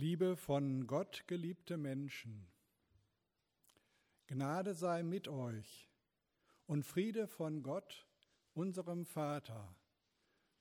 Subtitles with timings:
[0.00, 2.46] Liebe von Gott geliebte Menschen,
[4.28, 5.90] Gnade sei mit euch
[6.64, 8.06] und Friede von Gott,
[8.54, 9.76] unserem Vater,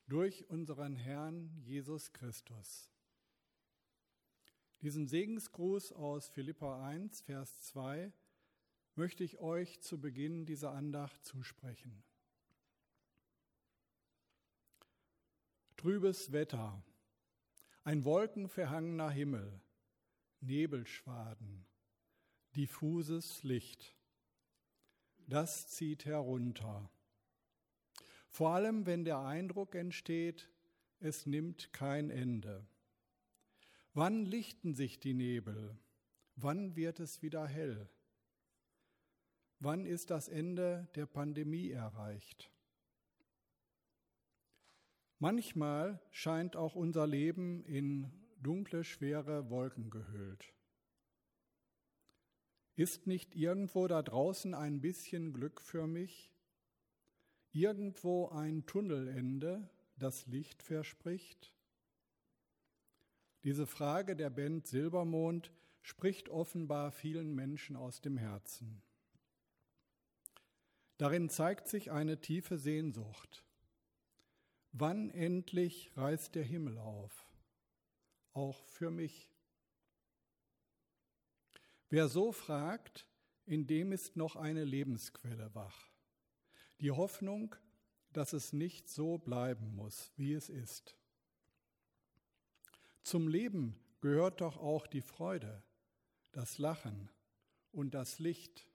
[0.08, 2.92] durch unseren Herrn Jesus Christus.
[4.82, 8.12] Diesen Segensgruß aus Philippa 1, Vers 2
[8.96, 12.04] möchte ich euch zu Beginn dieser Andacht zusprechen.
[15.78, 16.84] Trübes Wetter,
[17.90, 19.62] ein wolkenverhangener Himmel,
[20.42, 21.66] Nebelschwaden,
[22.56, 23.98] diffuses Licht.
[25.26, 26.92] Das zieht herunter.
[28.28, 30.52] Vor allem, wenn der Eindruck entsteht,
[31.00, 32.64] es nimmt kein Ende.
[33.96, 35.76] Wann lichten sich die Nebel?
[36.36, 37.90] Wann wird es wieder hell?
[39.58, 42.52] Wann ist das Ende der Pandemie erreicht?
[45.20, 48.10] Manchmal scheint auch unser Leben in
[48.42, 50.54] dunkle, schwere Wolken gehüllt.
[52.76, 56.32] Ist nicht irgendwo da draußen ein bisschen Glück für mich?
[57.52, 61.54] Irgendwo ein Tunnelende, das Licht verspricht?
[63.44, 65.52] Diese Frage der Band Silbermond
[65.82, 68.82] spricht offenbar vielen Menschen aus dem Herzen.
[70.98, 73.44] Darin zeigt sich eine tiefe Sehnsucht.
[74.72, 77.28] Wann endlich reißt der Himmel auf?
[78.34, 79.30] Auch für mich.
[81.90, 83.08] Wer so fragt,
[83.46, 85.90] in dem ist noch eine Lebensquelle wach.
[86.82, 87.56] Die Hoffnung,
[88.14, 90.96] dass es nicht so bleiben muss, wie es ist.
[93.02, 95.64] Zum Leben gehört doch auch die Freude,
[96.32, 97.10] das Lachen
[97.72, 98.68] und das Licht.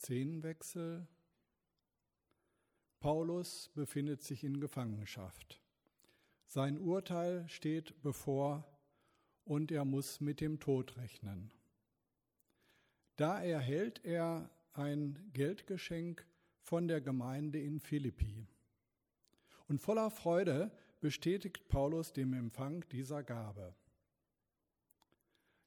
[0.00, 1.06] Szenenwechsel.
[3.00, 5.60] Paulus befindet sich in Gefangenschaft.
[6.46, 8.64] Sein Urteil steht bevor
[9.44, 11.52] und er muss mit dem Tod rechnen.
[13.16, 16.26] Da erhält er ein Geldgeschenk
[16.60, 18.46] von der Gemeinde in Philippi.
[19.68, 20.70] Und voller Freude
[21.00, 23.74] bestätigt Paulus den Empfang dieser Gabe.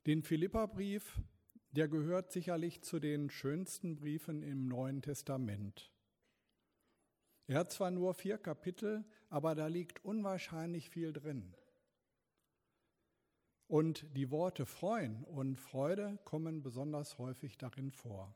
[0.06, 1.22] Den Philipperbrief,
[1.72, 5.91] der gehört sicherlich zu den schönsten Briefen im Neuen Testament.
[7.52, 11.54] Er hat zwar nur vier Kapitel, aber da liegt unwahrscheinlich viel drin.
[13.68, 18.34] Und die Worte freuen und Freude kommen besonders häufig darin vor.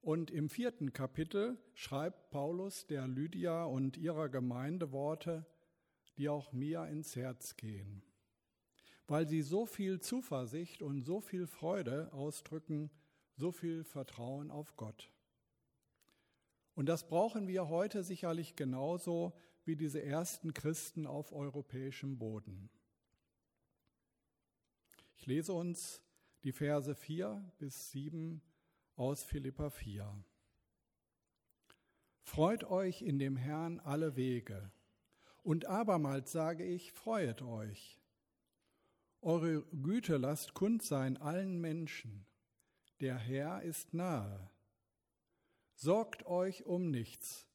[0.00, 5.46] Und im vierten Kapitel schreibt Paulus der Lydia und ihrer Gemeinde Worte,
[6.16, 8.02] die auch mir ins Herz gehen,
[9.06, 12.90] weil sie so viel Zuversicht und so viel Freude ausdrücken,
[13.36, 15.12] so viel Vertrauen auf Gott.
[16.74, 19.32] Und das brauchen wir heute sicherlich genauso
[19.64, 22.70] wie diese ersten Christen auf europäischem Boden.
[25.16, 26.02] Ich lese uns
[26.42, 28.42] die Verse 4 bis 7
[28.96, 30.24] aus Philippa 4.
[32.22, 34.72] Freut euch in dem Herrn alle Wege.
[35.42, 38.00] Und abermals sage ich, freuet euch.
[39.20, 42.26] Eure Güte lasst kund sein allen Menschen.
[43.00, 44.50] Der Herr ist nahe.
[45.74, 47.48] Sorgt euch um nichts,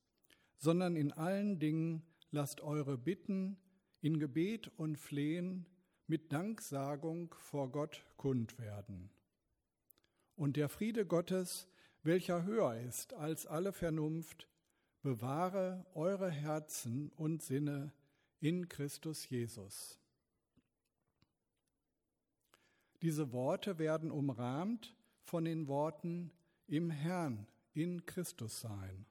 [0.58, 3.58] sondern in allen Dingen lasst eure Bitten
[4.02, 5.66] in Gebet und Flehen
[6.08, 9.10] mit Danksagung vor Gott kund werden.
[10.36, 11.68] Und der Friede Gottes,
[12.04, 14.48] welcher höher ist als alle Vernunft,
[15.02, 17.92] bewahre eure Herzen und Sinne
[18.40, 20.00] in Christus Jesus.
[23.02, 26.32] Diese Worte werden umrahmt von den Worten
[26.68, 29.06] im Herrn in Christus sein.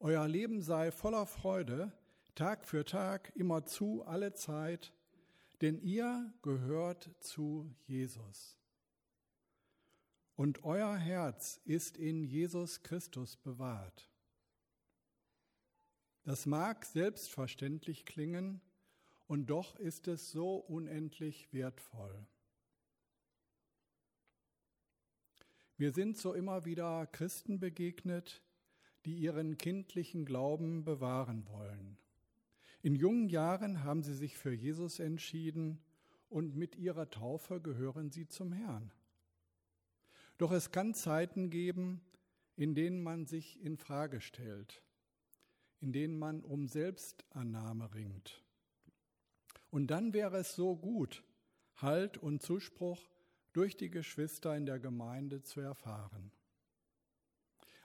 [0.00, 1.92] Euer Leben sei voller Freude,
[2.34, 4.92] Tag für Tag, immerzu, alle Zeit,
[5.60, 8.58] denn ihr gehört zu Jesus.
[10.34, 14.10] Und euer Herz ist in Jesus Christus bewahrt.
[16.24, 18.60] Das mag selbstverständlich klingen,
[19.28, 22.26] und doch ist es so unendlich wertvoll.
[25.78, 28.42] Wir sind so immer wieder Christen begegnet,
[29.04, 31.98] die ihren kindlichen Glauben bewahren wollen.
[32.82, 35.78] In jungen Jahren haben sie sich für Jesus entschieden
[36.30, 38.90] und mit ihrer Taufe gehören sie zum Herrn.
[40.38, 42.00] Doch es kann Zeiten geben,
[42.56, 44.82] in denen man sich in Frage stellt,
[45.80, 48.42] in denen man um Selbstannahme ringt.
[49.70, 51.22] Und dann wäre es so gut,
[51.76, 53.10] Halt und Zuspruch
[53.56, 56.30] durch die Geschwister in der Gemeinde zu erfahren.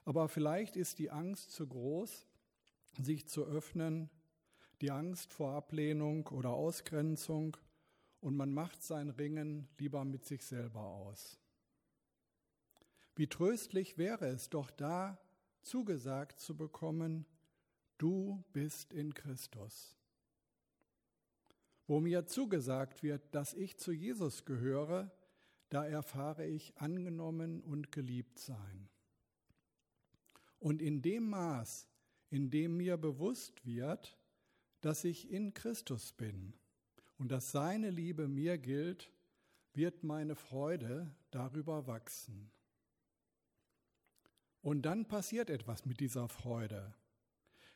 [0.03, 2.27] Aber vielleicht ist die Angst zu groß,
[2.99, 4.09] sich zu öffnen
[4.81, 7.55] die Angst vor Ablehnung oder Ausgrenzung
[8.19, 11.39] und man macht sein Ringen lieber mit sich selber aus.
[13.15, 15.19] Wie tröstlich wäre es doch da,
[15.61, 17.25] zugesagt zu bekommen,
[17.99, 19.95] du bist in Christus.
[21.85, 25.11] Wo mir zugesagt wird, dass ich zu Jesus gehöre,
[25.71, 28.89] da erfahre ich angenommen und geliebt sein.
[30.59, 31.87] Und in dem Maß,
[32.29, 34.17] in dem mir bewusst wird,
[34.81, 36.53] dass ich in Christus bin
[37.17, 39.13] und dass seine Liebe mir gilt,
[39.73, 42.51] wird meine Freude darüber wachsen.
[44.61, 46.93] Und dann passiert etwas mit dieser Freude.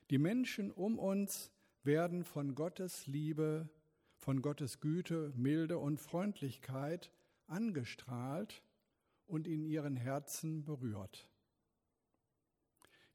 [0.09, 1.49] Die Menschen um uns
[1.83, 3.69] werden von Gottes Liebe,
[4.17, 7.09] von Gottes Güte, Milde und Freundlichkeit
[7.47, 8.63] angestrahlt
[9.27, 11.27] und in ihren Herzen berührt.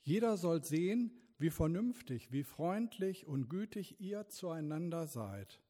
[0.03, 5.61] Jeder soll sehen, wie vernünftig, wie freundlich und gütig ihr zueinander seid,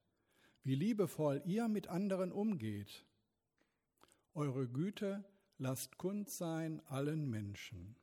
[0.62, 3.04] wie liebevoll ihr mit anderen umgeht.
[4.34, 5.24] Eure Güte
[5.58, 7.96] lasst kund sein allen Menschen.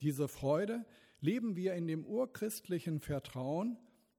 [0.00, 0.84] Diese Freude
[1.20, 3.78] leben wir in dem urchristlichen Vertrauen,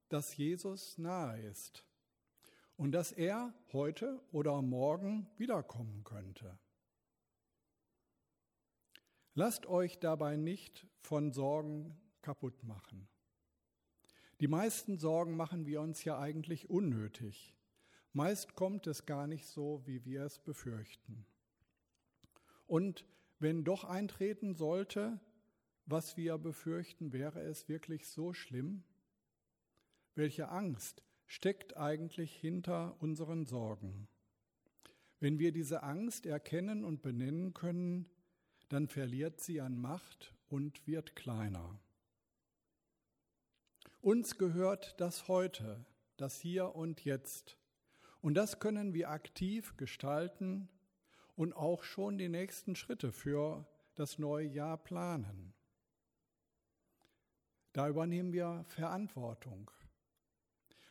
[0.10, 1.86] dass Jesus nahe ist
[2.78, 6.58] und dass er heute oder morgen wiederkommen könnte.
[9.34, 13.08] Lasst euch dabei nicht von Sorgen kaputt machen.
[14.40, 17.56] Die meisten Sorgen machen wir uns ja eigentlich unnötig.
[18.12, 21.26] Meist kommt es gar nicht so, wie wir es befürchten.
[22.66, 23.06] Und
[23.40, 25.20] wenn doch eintreten sollte,
[25.86, 28.84] was wir befürchten, wäre es wirklich so schlimm?
[30.16, 34.08] Welche Angst steckt eigentlich hinter unseren Sorgen?
[35.20, 38.10] Wenn wir diese Angst erkennen und benennen können,
[38.70, 41.80] dann verliert sie an Macht und wird kleiner.
[44.02, 45.86] Uns gehört das heute,
[46.18, 47.58] das Hier und Jetzt.
[48.22, 50.70] Und das können wir aktiv gestalten
[51.36, 55.54] und auch schon die nächsten Schritte für das neue Jahr planen.
[57.74, 59.72] Da übernehmen wir Verantwortung.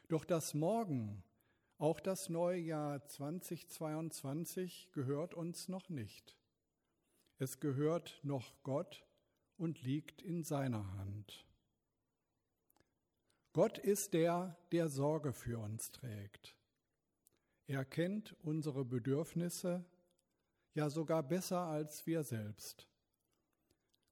[0.08, 1.24] Doch das Morgen,
[1.78, 6.36] auch das neue Jahr 2022 gehört uns noch nicht.
[7.38, 9.04] Es gehört noch Gott
[9.56, 11.46] und liegt in seiner Hand.
[13.54, 16.54] Gott ist der, der Sorge für uns trägt.
[17.66, 19.84] Er kennt unsere Bedürfnisse,
[20.74, 22.88] ja sogar besser als wir selbst.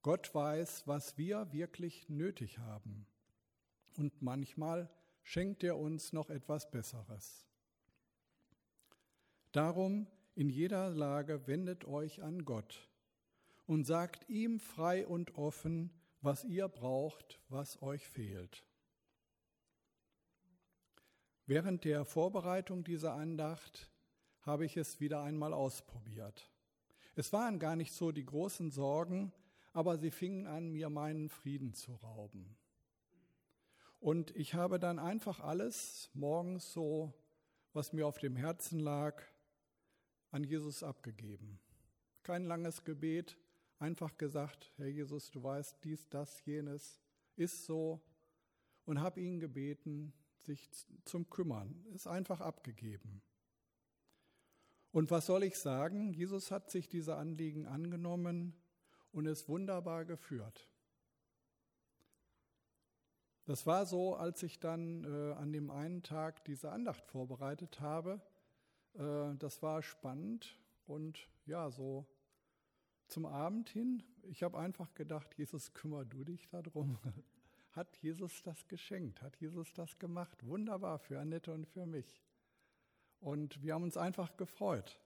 [0.00, 3.06] Gott weiß, was wir wirklich nötig haben.
[3.97, 4.88] Und manchmal
[5.23, 7.47] schenkt er uns noch etwas Besseres.
[9.53, 12.89] Darum in jeder Lage wendet euch an Gott
[13.67, 15.91] und sagt ihm frei und offen,
[16.21, 18.65] was ihr braucht, was euch fehlt.
[21.47, 23.91] Während der Vorbereitung dieser Andacht
[24.41, 26.51] habe ich es wieder einmal ausprobiert.
[27.15, 29.33] Es waren gar nicht so die großen Sorgen,
[29.73, 32.57] aber sie fingen an, mir meinen Frieden zu rauben.
[34.02, 37.14] Und ich habe dann einfach alles morgens so,
[37.72, 39.22] was mir auf dem Herzen lag,
[40.32, 41.60] an Jesus abgegeben.
[42.25, 43.38] Kein langes Gebet,
[43.78, 47.00] einfach gesagt, Herr Jesus, du weißt dies, das, jenes,
[47.37, 48.02] ist so
[48.87, 50.68] und habe ihn gebeten, sich
[51.04, 53.23] zum Kümmern, ist einfach abgegeben.
[54.90, 56.12] Und was soll ich sagen?
[56.12, 58.61] Jesus hat sich diese Anliegen angenommen
[59.12, 60.72] und es wunderbar geführt.
[63.52, 68.18] Das war so, als ich dann äh, an dem einen Tag diese Andacht vorbereitet habe.
[68.94, 70.56] Äh, das war spannend
[70.87, 72.06] und ja, so
[73.09, 74.02] zum Abend hin.
[74.23, 76.99] Ich habe einfach gedacht, Jesus, kümmer du dich darum.
[77.73, 79.21] Hat Jesus das geschenkt?
[79.21, 80.47] Hat Jesus das gemacht?
[80.47, 82.23] Wunderbar für Annette und für mich.
[83.21, 84.99] Und wir haben uns einfach gefreut.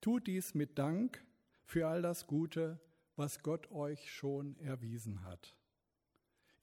[0.00, 1.22] Tut dies mit Dank
[1.66, 2.80] für all das Gute,
[3.14, 5.54] was Gott euch schon erwiesen hat.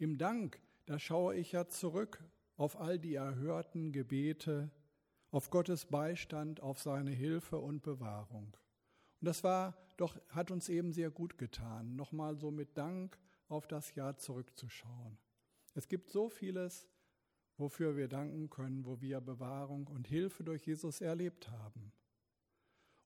[0.01, 2.24] Im Dank, da schaue ich ja zurück
[2.55, 4.72] auf all die erhörten Gebete,
[5.29, 8.58] auf Gottes Beistand, auf seine Hilfe und Bewahrung.
[9.20, 13.67] Und das war doch, hat uns eben sehr gut getan, nochmal so mit Dank auf
[13.67, 15.20] das Jahr zurückzuschauen.
[15.75, 16.89] Es gibt so vieles,
[17.58, 21.93] wofür wir danken können, wo wir Bewahrung und Hilfe durch Jesus erlebt haben.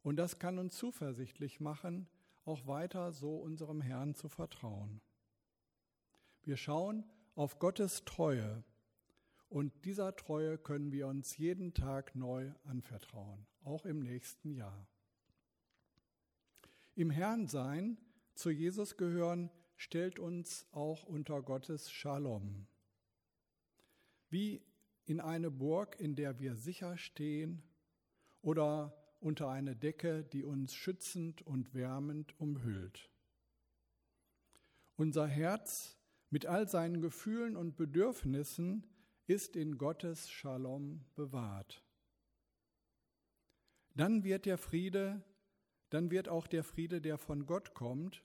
[0.01, 2.07] Und das kann uns zuversichtlich machen,
[2.45, 5.01] auch weiter so unserem Herrn zu vertrauen.
[6.45, 8.63] Wir schauen auf Gottes Treue
[9.49, 14.87] und dieser Treue können wir uns jeden Tag neu anvertrauen, auch im nächsten Jahr.
[16.93, 17.97] Im Herrn sein,
[18.35, 22.67] zu Jesus gehören, stellt uns auch unter Gottes Shalom.
[24.29, 24.61] Wie
[25.05, 27.63] in eine Burg, in der wir sicher stehen
[28.43, 33.09] oder unter eine Decke, die uns schützend und wärmend umhüllt.
[34.95, 35.97] Unser Herz
[36.29, 38.85] mit all seinen Gefühlen und Bedürfnissen
[39.27, 41.83] ist in Gottes Shalom bewahrt.
[43.95, 45.23] Dann wird der Friede,
[45.89, 48.23] dann wird auch der Friede, der von Gott kommt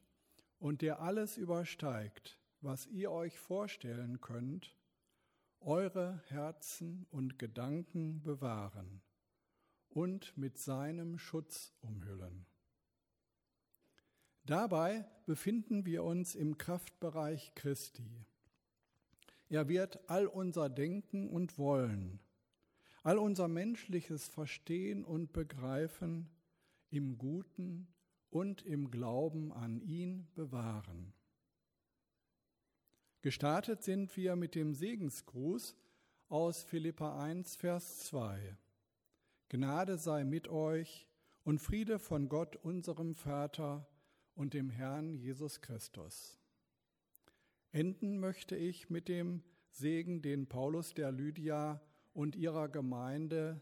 [0.59, 4.77] und der alles übersteigt, was ihr euch vorstellen könnt,
[5.61, 9.03] eure Herzen und Gedanken bewahren
[9.89, 12.47] und mit seinem Schutz umhüllen.
[14.45, 18.27] Dabei befinden wir uns im Kraftbereich Christi.
[19.49, 22.21] Er wird all unser Denken und Wollen,
[23.03, 26.29] all unser menschliches Verstehen und Begreifen
[26.91, 27.89] im Guten
[28.31, 31.13] und im Glauben an ihn bewahren.
[33.23, 35.77] Gestartet sind wir mit dem Segensgruß
[36.29, 38.57] aus Philippa 1, Vers 2.
[39.51, 41.07] Gnade sei mit euch
[41.43, 43.90] und Friede von Gott, unserem Vater
[44.41, 46.41] und dem Herrn Jesus Christus.
[47.73, 51.83] Enden möchte ich mit dem Segen, den Paulus der Lydia
[52.15, 53.61] und ihrer Gemeinde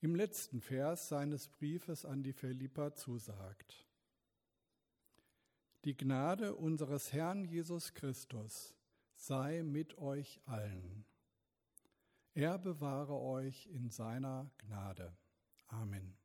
[0.00, 3.88] im letzten Vers seines Briefes an die Philippa zusagt.
[5.86, 8.74] Die Gnade unseres Herrn Jesus Christus
[9.14, 11.06] sei mit euch allen.
[12.34, 15.16] Er bewahre euch in seiner Gnade.
[15.68, 16.21] Amen.